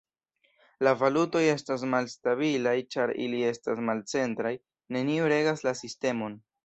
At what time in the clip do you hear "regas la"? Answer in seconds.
5.35-5.75